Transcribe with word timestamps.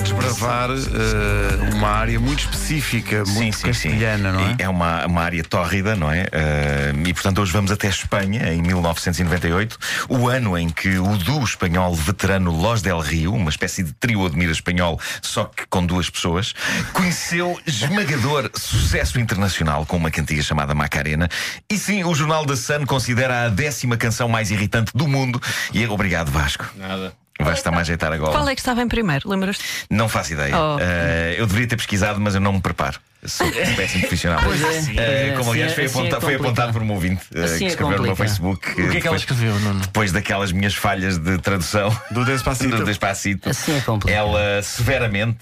desbravar 0.00 0.70
eh, 0.70 1.74
uma 1.74 1.88
área 1.88 2.18
muito 2.18 2.40
específica, 2.40 3.24
muito 3.26 3.60
castelhana, 3.60 4.32
não 4.32 4.40
é? 4.40 4.56
É 4.58 4.68
uma, 4.68 5.06
uma 5.06 5.22
área 5.22 5.42
tórrida, 5.42 5.96
não 5.96 6.10
é? 6.10 6.26
Eh, 6.32 6.92
e 7.06 7.14
portanto 7.14 7.40
hoje 7.40 7.52
vamos 7.52 7.70
até 7.70 7.88
Espanha, 7.88 8.52
em 8.52 8.62
1998, 8.62 9.78
o 10.08 10.28
ano 10.28 10.56
em 10.58 10.68
que 10.68 10.98
o 10.98 11.16
duo 11.16 11.44
espanhol 11.44 11.94
veterano 11.94 12.50
Los 12.50 12.82
del 12.82 13.00
Rio, 13.00 13.34
uma 13.34 13.50
espécie 13.50 13.82
de 13.82 13.92
trio 13.92 14.26
admira 14.26 14.52
espanhol, 14.52 15.00
só 15.22 15.44
que 15.44 15.66
com 15.68 15.84
duas 15.84 16.10
pessoas, 16.10 16.54
conheceu 16.92 17.58
esmagador 17.66 18.50
sucesso 18.54 19.18
internacional 19.18 19.86
com 19.86 19.96
uma 19.96 20.10
cantiga 20.10 20.42
chamada 20.42 20.74
Macarena. 20.74 21.28
E 21.70 21.78
sim, 21.78 22.04
o 22.04 22.14
jornal 22.14 22.44
da 22.44 22.56
Sun 22.56 22.86
considera 22.86 23.44
a 23.44 23.48
décima 23.48 23.96
canção 23.96 24.28
mais 24.28 24.50
irritante 24.50 24.92
do 24.94 25.06
mundo. 25.08 25.40
E 25.72 25.82
é 25.82 25.88
obrigado, 25.88 26.30
Vasco. 26.30 26.66
Nada. 26.76 27.25
Vais 27.38 27.58
estar-me 27.58 27.76
a 27.78 27.80
ajeitar 27.80 28.12
agora. 28.12 28.32
Qual 28.32 28.48
é 28.48 28.54
que 28.54 28.60
estava 28.60 28.80
em 28.82 28.88
primeiro? 28.88 29.28
Lembras-te? 29.28 29.62
Não 29.90 30.08
faço 30.08 30.32
ideia. 30.32 30.54
Oh. 30.56 30.78
Eh, 30.80 31.36
eu 31.38 31.46
deveria 31.46 31.68
ter 31.68 31.76
pesquisado, 31.76 32.18
mas 32.20 32.34
eu 32.34 32.40
não 32.40 32.52
me 32.54 32.60
preparo. 32.60 32.98
Sou 33.24 33.50
péssimo 33.76 34.00
profissional. 34.02 34.40
Pois 34.42 34.62
é, 34.62 35.28
é, 35.30 35.34
como 35.36 35.50
aliás 35.50 35.72
assim 35.72 35.74
foi, 35.88 36.02
é- 36.04 36.06
assim 36.06 36.16
é 36.16 36.20
foi 36.20 36.34
apontado 36.36 36.72
por 36.72 36.82
um 36.82 36.90
ouvinte 36.92 37.22
eh, 37.34 37.42
Assim 37.42 37.58
que 37.58 37.64
é 37.64 37.68
escreveu 37.68 37.96
no 37.98 38.02
meu. 38.04 38.16
Facebook. 38.16 38.70
O 38.70 38.74
que 38.74 38.80
é 38.82 38.84
que 38.84 38.90
ela 38.90 39.00
depois- 39.00 39.20
escreveu, 39.22 39.58
Nuno? 39.58 39.80
Depois 39.80 40.12
daquelas 40.12 40.52
minhas 40.52 40.74
falhas 40.74 41.18
de 41.18 41.36
tradução 41.38 41.94
Do 42.10 42.24
Despacito. 42.24 42.76
do 42.76 42.84
Despacito, 42.84 43.48
Assim 43.50 43.76
é 43.76 43.80
complicado. 43.80 44.16
ela 44.16 44.62
severamente 44.62 45.38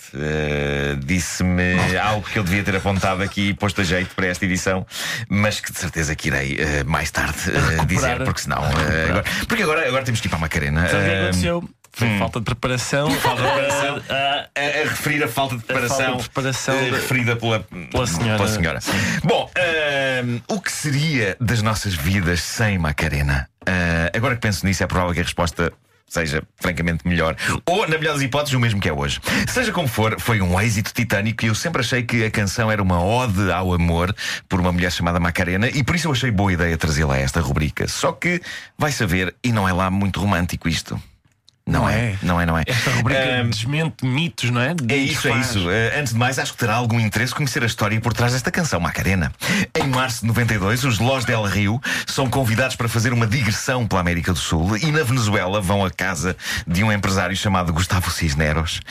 disse-me 1.04 1.74
algo 1.98 2.26
que 2.28 2.38
eu 2.38 2.42
devia 2.44 2.62
ter 2.62 2.76
apontado 2.76 3.22
aqui 3.22 3.50
e 3.50 3.54
posto 3.54 3.80
a 3.80 3.84
jeito 3.84 4.14
para 4.14 4.26
esta 4.26 4.44
edição, 4.44 4.86
mas 5.28 5.60
que 5.60 5.72
de 5.72 5.78
certeza 5.78 6.14
que 6.14 6.28
irei 6.28 6.58
mais 6.86 7.10
tarde 7.10 7.38
dizer, 7.86 8.22
porque 8.24 8.40
senão. 8.42 8.58
agora, 8.64 9.24
porque 9.46 9.62
agora, 9.62 9.86
agora 9.86 10.04
temos 10.04 10.20
que 10.20 10.26
ir 10.26 10.30
para 10.30 10.38
a 10.38 10.40
Macarena. 10.40 10.88
Sabe 10.88 11.02
o 11.02 11.06
que 11.10 11.14
aconteceu? 11.22 11.70
Foi 11.96 12.18
falta 12.18 12.40
de 12.40 12.44
preparação. 12.44 13.10
Falta 13.10 13.42
de 13.42 13.48
preparação. 13.48 14.02
Ah, 14.10 14.46
a, 14.56 14.60
a 14.60 14.88
referir 14.88 15.22
a 15.22 15.28
falta 15.28 15.56
de 15.56 15.62
preparação, 15.64 15.96
falta 15.98 16.16
de 16.22 16.28
preparação 16.30 16.74
da- 16.76 16.96
referida 16.96 17.36
pela, 17.36 17.60
Pela 17.90 18.06
senhora. 18.06 18.36
pela 18.36 18.48
senhora. 18.48 18.80
Bom, 19.22 19.50
ahm, 19.56 20.38
o 20.48 20.60
que 20.60 20.72
seria 20.72 21.36
das 21.40 21.62
nossas 21.62 21.94
vidas 21.94 22.40
sem 22.42 22.78
Macarena? 22.78 23.48
Ah, 23.66 24.10
agora 24.14 24.34
que 24.34 24.40
penso 24.40 24.66
nisso, 24.66 24.82
é 24.82 24.86
provável 24.86 25.14
que 25.14 25.20
a 25.20 25.22
resposta 25.22 25.72
seja 26.06 26.42
francamente 26.60 27.06
melhor. 27.08 27.34
Ou, 27.66 27.88
na 27.88 27.96
melhor 27.98 28.12
das 28.14 28.22
hipóteses, 28.22 28.54
o 28.54 28.60
mesmo 28.60 28.80
que 28.80 28.88
é 28.88 28.92
hoje. 28.92 29.20
Seja 29.48 29.72
como 29.72 29.88
for, 29.88 30.20
foi 30.20 30.40
um 30.40 30.60
êxito 30.60 30.92
titânico 30.92 31.44
e 31.44 31.48
eu 31.48 31.54
sempre 31.54 31.80
achei 31.80 32.02
que 32.04 32.24
a 32.24 32.30
canção 32.30 32.70
era 32.70 32.80
uma 32.82 33.02
ode 33.02 33.50
ao 33.50 33.72
amor 33.72 34.14
por 34.48 34.60
uma 34.60 34.70
mulher 34.70 34.92
chamada 34.92 35.18
Macarena 35.18 35.68
e 35.68 35.82
por 35.82 35.96
isso 35.96 36.06
eu 36.06 36.12
achei 36.12 36.30
boa 36.30 36.52
ideia 36.52 36.76
trazê-la 36.76 37.14
a 37.14 37.18
esta 37.18 37.40
rubrica. 37.40 37.88
Só 37.88 38.12
que 38.12 38.40
vai 38.78 38.92
saber, 38.92 39.34
e 39.42 39.50
não 39.50 39.68
é 39.68 39.72
lá 39.72 39.90
muito 39.90 40.20
romântico 40.20 40.68
isto. 40.68 41.00
Não, 41.66 41.80
Não 41.82 41.88
é. 41.88 41.94
é. 42.10 42.18
Não 42.22 42.40
é, 42.40 42.44
não 42.46 42.58
é. 42.58 42.62
Esta 42.66 42.90
rubrica 42.90 43.20
Ahm, 43.40 43.48
desmente 43.48 44.04
mitos, 44.04 44.50
não 44.50 44.60
é? 44.60 44.74
é 44.86 44.96
isso, 44.96 45.28
é 45.28 45.38
isso. 45.38 45.70
Eh, 45.70 45.98
antes 45.98 46.12
de 46.12 46.18
mais, 46.18 46.38
acho 46.38 46.52
que 46.52 46.58
terá 46.58 46.74
algum 46.74 47.00
interesse 47.00 47.34
conhecer 47.34 47.62
a 47.62 47.66
história 47.66 47.98
por 48.02 48.12
trás 48.12 48.34
desta 48.34 48.50
canção, 48.50 48.78
Macarena. 48.80 49.32
Em 49.74 49.88
março 49.88 50.20
de 50.20 50.26
92, 50.26 50.84
os 50.84 50.98
Los 50.98 51.24
del 51.24 51.42
Rio 51.44 51.80
são 52.06 52.28
convidados 52.28 52.76
para 52.76 52.86
fazer 52.86 53.14
uma 53.14 53.26
digressão 53.26 53.86
pela 53.86 54.02
América 54.02 54.32
do 54.32 54.38
Sul 54.38 54.76
e 54.76 54.92
na 54.92 55.02
Venezuela 55.02 55.58
vão 55.60 55.82
à 55.82 55.90
casa 55.90 56.36
de 56.66 56.84
um 56.84 56.92
empresário 56.92 57.34
chamado 57.34 57.72
Gustavo 57.72 58.10
Cisneros. 58.10 58.82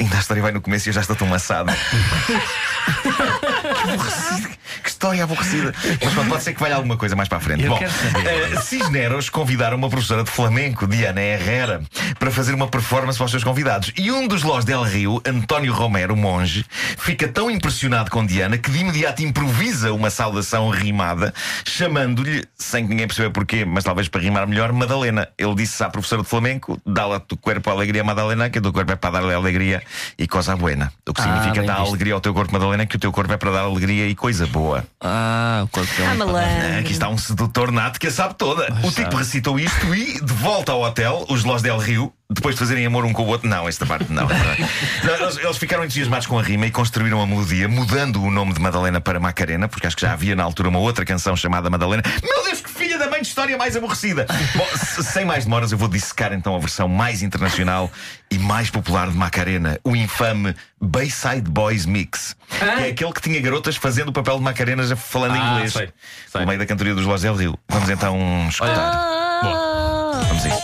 Ainda 0.00 0.16
a 0.16 0.20
história 0.20 0.42
vai 0.42 0.50
no 0.50 0.62
começo 0.62 0.88
e 0.88 0.90
eu 0.90 0.94
já 0.94 1.02
estou 1.02 1.14
tão 1.14 1.28
maçado. 1.28 1.70
que 1.70 2.32
aborrecido. 3.92 4.48
Que 4.82 4.88
história 4.88 5.24
aborrecida. 5.24 5.74
Mas 6.02 6.14
pronto, 6.14 6.28
pode 6.28 6.42
ser 6.42 6.54
que 6.54 6.60
valha 6.60 6.76
alguma 6.76 6.96
coisa 6.96 7.14
mais 7.14 7.28
para 7.28 7.38
a 7.38 7.40
frente. 7.40 7.64
Eu 7.64 7.70
Bom, 7.70 7.80
eh, 7.82 8.60
Cisneros 8.62 9.28
convidaram 9.28 9.76
uma 9.76 9.90
professora 9.90 10.24
de 10.24 10.30
flamenco, 10.30 10.86
Diana 10.86 11.20
Herrera, 11.20 11.82
para 12.18 12.30
fazer 12.30 12.54
uma 12.54 12.66
performance 12.66 13.18
para 13.18 13.26
os 13.26 13.30
seus 13.30 13.44
convidados. 13.44 13.92
E 13.96 14.10
um 14.10 14.26
dos 14.26 14.42
Los 14.42 14.64
del 14.64 14.82
Rio, 14.82 15.20
António 15.26 15.74
Romero, 15.74 16.16
monge, 16.16 16.64
fica 16.96 17.28
tão 17.28 17.50
impressionado 17.50 18.10
com 18.10 18.24
Diana 18.24 18.56
que 18.56 18.70
de 18.70 18.78
imediato 18.78 19.22
improvisa 19.22 19.92
uma 19.92 20.08
saudação 20.08 20.70
rimada, 20.70 21.34
chamando-lhe, 21.64 22.44
sem 22.56 22.84
que 22.84 22.90
ninguém 22.90 23.06
perceba 23.06 23.30
porquê, 23.30 23.66
mas 23.66 23.84
talvez 23.84 24.08
para 24.08 24.20
rimar 24.20 24.46
melhor, 24.46 24.72
Madalena. 24.72 25.28
Ele 25.36 25.54
disse 25.54 25.82
à 25.84 25.90
professora 25.90 26.22
de 26.22 26.28
flamenco: 26.28 26.80
dá-la 26.86 27.20
tu 27.20 27.36
corpo 27.36 27.68
a 27.68 27.72
alegria, 27.72 28.02
Madalena, 28.02 28.48
que 28.48 28.58
o 28.58 28.62
teu 28.62 28.72
corpo 28.72 28.92
é 28.92 28.96
para 28.96 29.10
dar-lhe 29.10 29.34
alegria 29.34 29.82
e 30.18 30.26
coisa 30.28 30.56
buena. 30.56 30.92
O 31.08 31.12
que 31.12 31.20
Ah, 31.20 31.24
significa 31.24 31.62
dar 31.66 31.76
visto. 31.78 31.88
alegria 31.88 32.14
ao 32.14 32.20
teu 32.20 32.32
corpo, 32.34 32.52
Madalena, 32.52 32.86
que 32.86 32.96
o 32.96 32.98
teu 32.98 33.10
corpo 33.12 33.32
é 33.32 33.36
para 33.36 33.50
dar 33.50 33.60
alegria 33.60 34.06
e 34.08 34.14
coisa 34.14 34.46
boa. 34.46 34.84
Ah, 35.00 35.62
o 35.64 35.68
corpo 35.68 35.90
Ah, 36.00 36.10
Ah, 36.10 36.14
malandro. 36.14 36.78
Aqui 36.80 36.92
está 36.92 37.08
um 37.08 37.18
sedutor 37.18 37.70
nato 37.72 37.98
que 38.00 38.06
a 38.06 38.10
sabe 38.10 38.34
toda. 38.34 38.66
o 38.82 38.90
tipo 38.90 39.16
recitou 39.16 39.58
isto 39.58 39.94
e, 39.94 40.20
de 40.20 40.32
volta 40.32 40.72
ao 40.72 40.82
hotel, 40.82 41.24
os 41.28 41.44
Los 41.44 41.62
del 41.62 41.78
Rio, 41.78 42.12
depois 42.28 42.54
de 42.54 42.58
fazerem 42.60 42.86
amor 42.86 43.04
um 43.04 43.12
com 43.12 43.22
o 43.22 43.26
outro. 43.26 43.48
Não, 43.48 43.68
esta 43.68 43.84
parte 43.86 44.10
não. 44.12 44.26
Não, 44.28 45.14
eles, 45.14 45.36
eles 45.38 45.56
ficaram 45.56 45.84
entusiasmados 45.84 46.26
com 46.26 46.38
a 46.38 46.42
rima 46.42 46.66
e 46.66 46.70
construíram 46.70 47.20
a 47.20 47.26
melodia, 47.26 47.68
mudando 47.68 48.22
o 48.22 48.30
nome 48.30 48.52
de 48.54 48.60
Madalena 48.60 49.00
para 49.00 49.18
Macarena, 49.18 49.68
porque 49.68 49.86
acho 49.86 49.96
que 49.96 50.02
já 50.02 50.12
havia 50.12 50.36
na 50.36 50.42
altura 50.44 50.68
uma 50.68 50.78
outra 50.78 51.04
canção 51.04 51.36
chamada 51.36 51.68
Madalena. 51.70 52.02
Meu 52.22 52.44
Deus, 52.44 52.60
que 52.60 52.69
filha 52.80 52.98
da 52.98 53.08
mãe 53.10 53.20
de 53.20 53.28
história 53.28 53.56
mais 53.58 53.76
aborrecida! 53.76 54.26
Bom, 54.56 54.66
se- 54.74 55.04
sem 55.04 55.24
mais 55.24 55.44
demoras, 55.44 55.70
eu 55.70 55.76
vou 55.76 55.86
dissecar 55.88 56.32
então 56.32 56.56
a 56.56 56.58
versão 56.58 56.88
mais 56.88 57.22
internacional 57.22 57.90
e 58.30 58.38
mais 58.38 58.70
popular 58.70 59.08
de 59.10 59.16
Macarena, 59.16 59.78
o 59.84 59.94
infame 59.94 60.56
Bayside 60.80 61.42
Boys 61.50 61.84
Mix. 61.84 62.34
Que 62.48 62.64
é 62.64 62.88
aquele 62.90 63.12
que 63.12 63.20
tinha 63.20 63.40
garotas 63.40 63.76
fazendo 63.76 64.08
o 64.08 64.12
papel 64.12 64.38
de 64.38 64.42
Macarena 64.42 64.82
já 64.84 64.96
falando 64.96 65.34
Ah, 65.34 65.52
inglês. 65.56 65.72
sei, 65.74 65.90
sei. 66.32 66.40
No 66.40 66.46
meio 66.46 66.58
da 66.58 66.64
cantoria 66.66 66.94
dos 66.94 67.04
Los 67.04 67.20
del 67.20 67.34
Rio. 67.36 67.58
Vamos 67.68 67.90
então 67.90 68.16
escutar. 68.48 68.76
Ah, 68.94 69.89
Vamos 70.12 70.44
a 70.44 70.48
isso. 70.48 70.62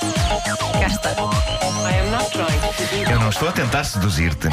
cá 0.80 0.86
está. 0.86 1.16
Eu 3.10 3.20
não 3.20 3.28
estou 3.28 3.48
a 3.48 3.52
tentar 3.52 3.84
seduzir-te. 3.84 4.48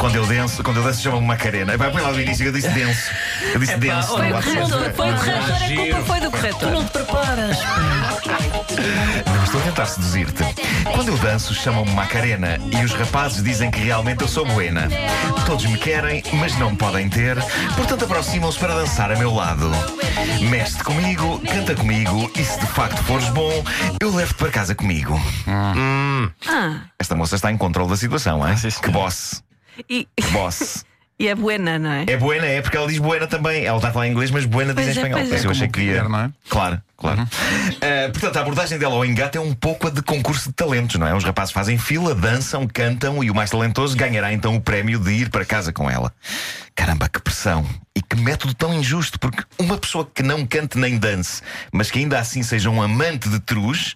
Quando 0.00 0.16
eu 0.16 0.26
danço, 0.26 0.62
quando 0.64 0.78
eu 0.78 0.82
danço 0.82 1.02
chama-me 1.02 1.26
Macarena. 1.26 1.76
Vai 1.76 1.90
põe 1.90 2.02
lá 2.02 2.10
do 2.10 2.20
início, 2.20 2.46
eu 2.46 2.52
disse 2.52 2.68
denso. 2.68 3.10
Eu 3.52 3.60
disse 3.60 3.76
denso. 3.76 4.08
Foi 4.08 4.28
não 4.28 4.38
o 4.38 4.42
corretor, 4.42 4.92
foi 4.94 5.10
o 5.10 5.16
corretor, 5.16 5.38
a 5.38 5.76
culpa 5.76 6.04
foi 6.06 6.20
do 6.20 6.30
corretor. 6.30 6.70
Não 6.70 6.84
te 6.84 6.90
preparas. 6.90 7.58
Não 9.26 9.44
estou 9.44 9.60
a 9.60 9.64
tentar 9.64 9.86
seduzir-te. 9.86 10.44
Quando 10.92 11.08
eu 11.08 11.18
danço, 11.18 11.54
chamam-me 11.54 11.92
Macarena 11.92 12.58
e 12.70 12.84
os 12.84 12.92
rapazes 12.92 13.42
dizem 13.42 13.70
que 13.70 13.80
realmente 13.80 14.22
eu 14.22 14.28
sou 14.28 14.44
buena. 14.44 14.88
Todos 15.46 15.64
me 15.66 15.78
querem, 15.78 16.22
mas 16.34 16.58
não 16.58 16.70
me 16.70 16.76
podem 16.76 17.08
ter, 17.08 17.36
portanto 17.76 18.04
aproximam-se 18.04 18.58
para 18.58 18.74
dançar 18.74 19.12
a 19.12 19.16
meu 19.16 19.32
lado. 19.32 19.70
Mexe 20.48 20.82
comigo, 20.82 21.40
canta 21.40 21.74
comigo 21.74 22.30
e 22.36 22.44
se 22.44 22.58
de 22.58 22.66
facto 22.66 23.02
fores 23.04 23.28
bom, 23.28 23.62
eu 24.00 24.14
levo-te 24.14 24.36
para 24.38 24.50
casa 24.50 24.74
comigo. 24.74 25.14
Ah, 25.46 26.80
Esta 26.98 27.14
moça 27.14 27.36
está 27.36 27.50
em 27.50 27.56
controle 27.56 27.90
da 27.90 27.96
situação, 27.96 28.46
hein? 28.46 28.56
sim, 28.56 28.70
senhor. 28.70 28.82
Que 28.84 28.90
boss. 28.90 29.42
e, 29.88 30.06
Que 30.16 30.26
boss. 30.30 30.84
e 31.22 31.28
é 31.28 31.36
buena, 31.36 31.78
não 31.78 31.92
é? 31.92 32.04
É 32.08 32.16
buena, 32.16 32.44
é 32.44 32.60
porque 32.60 32.76
ela 32.76 32.88
diz 32.88 32.98
buena 32.98 33.28
também. 33.28 33.64
Ela 33.64 33.76
está 33.76 33.90
a 33.90 33.92
falar 33.92 34.08
inglês, 34.08 34.32
mas 34.32 34.44
buena 34.44 34.74
diz 34.74 34.86
em 34.86 34.88
é, 34.88 34.92
espanhol. 34.92 35.18
pois 35.18 35.28
Por 35.28 35.36
isso 35.36 35.44
é. 35.44 35.46
eu 35.46 35.50
achei 35.52 35.68
que 35.68 35.80
ia. 35.80 35.92
quiser, 35.92 36.08
não 36.08 36.18
é? 36.18 36.30
Claro, 36.48 36.82
claro. 36.96 37.28
Ah, 37.80 38.10
portanto, 38.10 38.36
a 38.38 38.40
abordagem 38.40 38.76
dela 38.76 38.96
ao 38.96 39.04
engate 39.04 39.38
é 39.38 39.40
um 39.40 39.54
pouco 39.54 39.86
a 39.86 39.90
de 39.90 40.02
concurso 40.02 40.48
de 40.48 40.52
talentos, 40.52 40.96
não 40.96 41.06
é? 41.06 41.14
Os 41.14 41.22
rapazes 41.22 41.52
fazem 41.52 41.78
fila, 41.78 42.12
dançam, 42.12 42.66
cantam 42.66 43.22
e 43.22 43.30
o 43.30 43.34
mais 43.36 43.50
talentoso 43.50 43.96
ganhará 43.96 44.32
então 44.32 44.56
o 44.56 44.60
prémio 44.60 44.98
de 44.98 45.12
ir 45.12 45.30
para 45.30 45.44
casa 45.44 45.72
com 45.72 45.88
ela. 45.88 46.12
Caramba, 46.74 47.08
que 47.08 47.20
pressão! 47.20 47.64
E 47.94 48.02
que 48.02 48.16
método 48.16 48.52
tão 48.54 48.74
injusto, 48.74 49.20
porque 49.20 49.44
uma 49.60 49.78
pessoa 49.78 50.08
que 50.12 50.24
não 50.24 50.44
cante 50.44 50.76
nem 50.76 50.98
dance, 50.98 51.40
mas 51.70 51.88
que 51.88 52.00
ainda 52.00 52.18
assim 52.18 52.42
seja 52.42 52.68
um 52.68 52.82
amante 52.82 53.28
de 53.28 53.38
truz, 53.38 53.94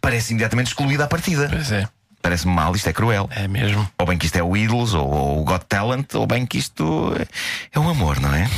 parece 0.00 0.32
imediatamente 0.32 0.66
excluída 0.66 1.04
à 1.04 1.06
partida. 1.06 1.48
Pois 1.50 1.72
é, 1.72 1.88
Parece-me 2.26 2.52
mal, 2.52 2.74
isto 2.74 2.88
é 2.88 2.92
cruel. 2.92 3.30
é 3.30 3.46
mesmo. 3.46 3.88
Ou 4.00 4.04
bem 4.04 4.18
que 4.18 4.26
isto 4.26 4.34
é 4.34 4.42
o 4.42 4.56
Idols 4.56 4.94
ou, 4.94 5.08
ou 5.08 5.40
o 5.42 5.44
Got 5.44 5.64
Talent, 5.68 6.12
ou 6.14 6.26
bem 6.26 6.44
que 6.44 6.58
isto 6.58 7.14
é- 7.16 7.28
é 7.72 7.78
o 7.78 7.88
amor, 7.88 8.18
não 8.18 8.34
é? 8.34 8.50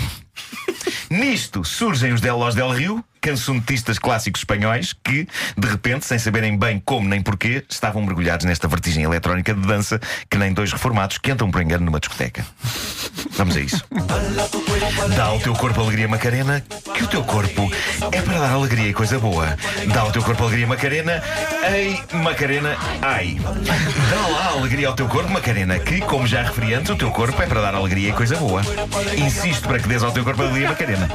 Nisto 1.10 1.62
surgem 1.64 2.14
os 2.14 2.22
Del 2.22 2.38
Los 2.38 2.54
Del 2.54 2.70
Rio, 2.72 3.04
cancionetistas 3.20 3.98
clássicos 3.98 4.40
espanhóis 4.40 4.92
que, 4.92 5.26
de 5.56 5.68
repente, 5.68 6.06
sem 6.06 6.18
saberem 6.18 6.56
bem 6.56 6.80
como 6.84 7.08
nem 7.08 7.20
porquê, 7.20 7.64
estavam 7.68 8.02
mergulhados 8.02 8.46
nesta 8.46 8.68
vertigem 8.68 9.04
eletrónica 9.04 9.54
de 9.54 9.66
dança 9.66 10.00
que 10.30 10.38
nem 10.38 10.52
dois 10.52 10.72
reformados 10.72 11.18
que 11.18 11.30
entram 11.30 11.50
por 11.50 11.62
engano 11.62 11.84
numa 11.84 12.00
discoteca. 12.00 12.44
Vamos 13.36 13.56
a 13.56 13.60
isso. 13.60 13.84
Dá 15.16 15.24
ao 15.24 15.38
teu 15.40 15.54
corpo 15.54 15.80
alegria, 15.80 16.08
Macarena, 16.08 16.64
que 16.94 17.04
o 17.04 17.06
teu 17.06 17.22
corpo 17.24 17.70
é 18.12 18.20
para 18.20 18.38
dar 18.38 18.52
alegria 18.52 18.88
e 18.88 18.94
coisa 18.94 19.18
boa. 19.18 19.56
Dá 19.92 20.00
ao 20.00 20.12
teu 20.12 20.22
corpo 20.22 20.42
alegria, 20.44 20.66
Macarena, 20.66 21.22
ei, 21.72 22.00
Macarena, 22.12 22.76
ai. 23.02 23.38
Dá 24.10 24.26
lá 24.28 24.46
alegria 24.52 24.88
ao 24.88 24.94
teu 24.94 25.08
corpo, 25.08 25.30
Macarena, 25.30 25.78
que, 25.78 26.00
como 26.00 26.26
já 26.26 26.42
referi 26.42 26.74
antes, 26.74 26.90
o 26.90 26.96
teu 26.96 27.10
corpo 27.10 27.40
é 27.42 27.46
para 27.46 27.60
dar 27.60 27.74
alegria 27.74 28.10
e 28.10 28.12
coisa 28.12 28.36
boa. 28.36 28.62
Insisto 29.16 29.68
para 29.68 29.78
que 29.78 29.88
dês 29.88 30.02
ao 30.02 30.12
teu 30.12 30.24
corpo 30.24 30.42
alegria, 30.42 30.68
Macarena. 30.68 31.08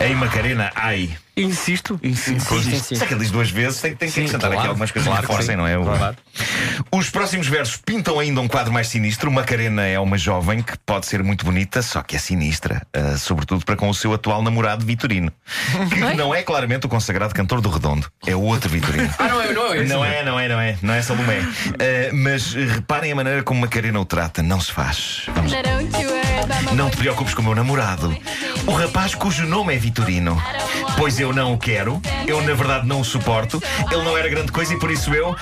Ei, 0.00 0.14
Macarena, 0.14 0.70
ai. 0.74 1.10
Insisto. 1.44 1.98
Insisto. 2.02 2.94
Se 2.96 3.02
é 3.02 3.06
que 3.06 3.14
ele 3.14 3.20
diz 3.20 3.30
duas 3.30 3.50
vezes, 3.50 3.80
tem, 3.80 3.94
tem 3.94 4.08
que 4.08 4.14
Sim, 4.14 4.20
acrescentar 4.22 4.48
claro. 4.50 4.58
aqui 4.60 4.68
algumas 4.68 4.90
coisas 4.90 5.10
Claro 5.10 5.26
que 5.26 5.42
sim. 5.44 5.56
não 5.56 5.66
é? 5.66 5.78
O- 5.78 5.84
Claro. 5.84 6.16
Os 6.92 7.10
próximos 7.10 7.46
versos 7.46 7.76
pintam 7.76 8.18
ainda 8.18 8.40
um 8.40 8.48
quadro 8.48 8.72
mais 8.72 8.88
sinistro. 8.88 9.30
Macarena 9.30 9.86
é 9.86 9.98
uma 9.98 10.16
jovem 10.18 10.62
que 10.62 10.76
pode 10.86 11.06
ser 11.06 11.22
muito 11.22 11.44
bonita, 11.44 11.82
só 11.82 12.02
que 12.02 12.16
é 12.16 12.18
sinistra, 12.18 12.82
ah, 12.94 13.16
sobretudo 13.18 13.64
para 13.64 13.76
com 13.76 13.88
o 13.88 13.94
seu 13.94 14.12
atual 14.12 14.42
namorado 14.42 14.84
Vitorino, 14.86 15.32
que 15.92 16.00
não 16.16 16.34
é 16.34 16.42
claramente 16.42 16.86
o 16.86 16.88
consagrado 16.88 17.34
cantor 17.34 17.60
do 17.60 17.68
Redondo, 17.68 18.10
é 18.26 18.34
o 18.34 18.40
outro 18.42 18.68
Vitorino. 18.70 19.10
Ah, 19.18 19.28
não 19.28 19.40
é, 19.40 19.52
não 19.52 19.72
é. 19.74 19.84
Não 19.84 20.04
é, 20.04 20.24
não 20.24 20.40
é, 20.40 20.48
não 20.48 20.60
é, 20.60 20.78
não 20.82 20.94
é 20.94 21.02
Salomé. 21.02 21.40
Mas 22.12 22.54
eh, 22.56 22.64
reparem 22.66 23.12
a 23.12 23.14
maneira 23.14 23.42
como 23.42 23.60
Macarena 23.60 24.00
o 24.00 24.04
trata, 24.04 24.42
não 24.42 24.60
se 24.60 24.72
faz. 24.72 25.22
Vamos 25.34 25.52
não 26.74 26.90
te 26.90 26.96
preocupes 26.96 27.34
com 27.34 27.42
o 27.42 27.44
meu 27.44 27.54
namorado. 27.54 28.16
O 28.70 28.72
rapaz 28.72 29.16
cujo 29.16 29.46
nome 29.46 29.74
é 29.74 29.78
Vitorino. 29.78 30.40
Pois 30.96 31.18
eu 31.18 31.32
não 31.32 31.54
o 31.54 31.58
quero, 31.58 32.00
eu 32.24 32.40
na 32.42 32.54
verdade 32.54 32.86
não 32.86 33.00
o 33.00 33.04
suporto. 33.04 33.60
Ele 33.90 34.04
não 34.04 34.16
era 34.16 34.28
grande 34.28 34.52
coisa 34.52 34.72
e 34.74 34.78
por 34.78 34.92
isso 34.92 35.12
eu. 35.12 35.34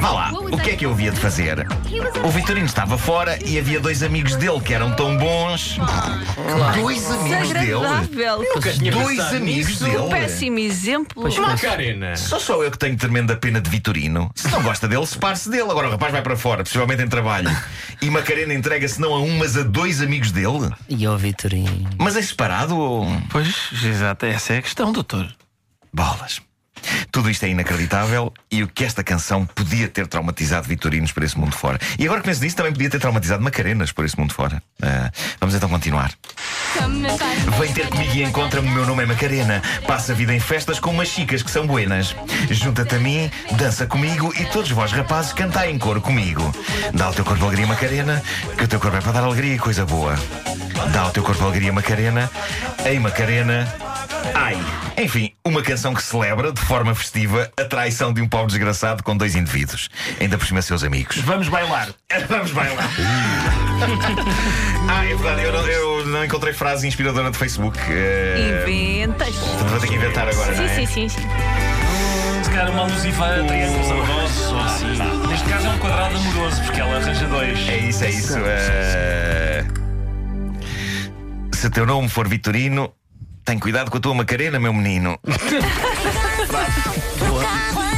Vá 0.00 0.10
lá, 0.10 0.30
o 0.32 0.56
que 0.56 0.70
é 0.70 0.76
que 0.76 0.86
eu 0.86 0.92
havia 0.92 1.10
de 1.10 1.20
fazer? 1.20 1.66
O 2.24 2.30
Vitorino 2.30 2.64
estava 2.64 2.96
fora 2.96 3.38
e 3.44 3.58
havia 3.58 3.78
dois 3.78 4.02
amigos 4.02 4.36
dele 4.36 4.58
que 4.60 4.72
eram 4.72 4.94
tão 4.96 5.18
bons. 5.18 5.76
Dois 6.74 7.10
amigos 7.10 7.50
dele? 7.50 7.66
Desagradável. 7.66 8.44
Dois 8.90 9.20
amigos 9.34 9.82
Um 9.82 9.84
dele? 9.84 10.08
péssimo 10.08 10.58
exemplo. 10.60 11.28
Macarena. 11.42 12.16
Só 12.16 12.38
sou 12.38 12.64
eu 12.64 12.70
que 12.70 12.78
tenho 12.78 12.96
tremenda 12.96 13.36
pena 13.36 13.60
de 13.60 13.68
Vitorino. 13.68 14.30
Se 14.34 14.48
não 14.48 14.62
gosta 14.62 14.88
dele, 14.88 15.06
separe-se 15.06 15.50
dele. 15.50 15.70
Agora 15.70 15.88
o 15.88 15.90
rapaz 15.90 16.10
vai 16.10 16.22
para 16.22 16.36
fora, 16.36 16.62
possivelmente 16.64 17.02
em 17.02 17.08
trabalho. 17.08 17.54
E 18.00 18.08
Macarena 18.08 18.54
entrega-se 18.54 18.98
não 18.98 19.12
a 19.12 19.20
um, 19.20 19.36
mas 19.36 19.56
a 19.58 19.62
dois 19.62 20.00
amigos 20.00 20.32
dele. 20.32 20.69
E 20.88 21.04
ao 21.06 21.16
Vitorino. 21.16 21.90
Mas 21.98 22.16
é 22.16 22.22
separado 22.22 22.76
ou. 22.76 23.06
Pois, 23.30 23.70
exato, 23.84 24.26
essa 24.26 24.54
é 24.54 24.58
a 24.58 24.62
questão, 24.62 24.92
doutor. 24.92 25.34
Bolas. 25.92 26.40
Tudo 27.10 27.30
isto 27.30 27.44
é 27.44 27.48
inacreditável 27.48 28.32
e 28.50 28.62
o 28.62 28.68
que 28.68 28.84
esta 28.84 29.02
canção 29.02 29.44
podia 29.46 29.88
ter 29.88 30.06
traumatizado 30.06 30.68
Vitorinos 30.68 31.12
por 31.12 31.22
esse 31.22 31.38
mundo 31.38 31.54
fora. 31.54 31.78
E 31.98 32.04
agora 32.04 32.20
que 32.20 32.28
penso 32.28 32.42
nisso, 32.42 32.56
também 32.56 32.72
podia 32.72 32.90
ter 32.90 32.98
traumatizado 32.98 33.42
Macarenas 33.42 33.92
por 33.92 34.04
esse 34.04 34.18
mundo 34.18 34.32
fora. 34.32 34.62
Ah, 34.82 35.10
vamos 35.40 35.54
então 35.54 35.68
continuar. 35.68 36.12
Vem 37.58 37.72
ter 37.72 37.88
comigo 37.88 38.14
e 38.14 38.22
encontra-me, 38.22 38.70
meu 38.70 38.86
nome 38.86 39.02
é 39.02 39.06
Macarena. 39.06 39.62
Passa 39.86 40.12
a 40.12 40.14
vida 40.14 40.34
em 40.34 40.40
festas 40.40 40.78
com 40.78 40.90
umas 40.90 41.08
chicas 41.08 41.42
que 41.42 41.50
são 41.50 41.66
buenas. 41.66 42.14
Junta-te 42.50 42.94
a 42.94 42.98
mim, 42.98 43.30
dança 43.52 43.86
comigo 43.86 44.32
e 44.38 44.44
todos 44.46 44.70
vós, 44.70 44.92
rapazes, 44.92 45.32
cantai 45.32 45.70
em 45.70 45.78
coro 45.78 46.00
comigo. 46.00 46.54
Dá 46.94 47.06
ao 47.06 47.14
teu 47.14 47.24
corpo 47.24 47.44
alegria, 47.44 47.66
Macarena, 47.66 48.22
que 48.56 48.64
o 48.64 48.68
teu 48.68 48.80
corpo 48.80 48.96
é 48.96 49.00
para 49.00 49.12
dar 49.12 49.24
alegria 49.24 49.54
e 49.54 49.58
coisa 49.58 49.84
boa. 49.84 50.14
Dá 50.92 51.02
ao 51.02 51.10
teu 51.10 51.22
corpo 51.22 51.44
alegria, 51.44 51.72
Macarena. 51.72 52.30
Ei, 52.84 52.98
Macarena. 52.98 53.89
Ai. 54.34 54.56
Enfim, 54.98 55.32
uma 55.46 55.62
canção 55.62 55.94
que 55.94 56.02
celebra, 56.02 56.52
de 56.52 56.60
forma 56.60 56.94
festiva, 56.94 57.50
a 57.58 57.64
traição 57.64 58.12
de 58.12 58.20
um 58.20 58.28
pobre 58.28 58.48
desgraçado 58.48 59.02
com 59.02 59.16
dois 59.16 59.34
indivíduos. 59.34 59.88
Ainda 60.20 60.36
por 60.36 60.46
cima, 60.46 60.60
seus 60.62 60.84
amigos. 60.84 61.16
Vamos 61.18 61.48
bailar. 61.48 61.88
Vamos 62.28 62.50
bailar. 62.52 62.88
ah, 64.88 65.04
é 65.04 65.14
verdade, 65.14 65.42
eu 65.42 65.52
não, 65.52 65.66
eu 65.66 66.06
não 66.06 66.24
encontrei 66.24 66.52
frase 66.52 66.86
inspiradora 66.86 67.30
de 67.30 67.38
Facebook. 67.38 67.78
Eh, 67.88 68.62
Inventas. 68.66 69.34
portanto, 69.34 69.68
vou 69.70 69.80
ter 69.80 69.86
que 69.88 69.94
inventar 69.94 70.28
agora, 70.28 70.50
não 70.52 70.56
Sim, 70.56 70.64
é? 70.64 70.74
sim, 70.74 70.86
sim, 70.86 71.08
sim. 71.08 71.22
Se 72.42 72.50
calhar 72.50 72.70
uma 72.70 72.82
alusiva 72.82 73.26
a 73.26 73.44
triângulos 73.44 73.90
amorosos 73.90 74.52
ou 74.52 74.60
assim. 74.60 75.26
Neste 75.28 75.48
caso 75.48 75.66
é 75.66 75.70
um 75.70 75.78
quadrado 75.78 76.16
amoroso, 76.16 76.62
porque 76.62 76.80
ela 76.80 76.96
arranja 76.96 77.26
dois. 77.26 77.68
É 77.68 77.76
isso, 77.78 78.04
é 78.04 78.10
isso. 78.10 78.38
eh, 78.44 79.64
Se 81.54 81.70
teu 81.70 81.86
nome 81.86 82.08
for 82.08 82.26
Vitorino, 82.28 82.92
tem 83.50 83.58
cuidado 83.58 83.90
com 83.90 83.96
a 83.96 84.00
tua 84.00 84.14
Macarena, 84.14 84.60
meu 84.60 84.72
menino. 84.72 85.18
Boa. 87.18 87.89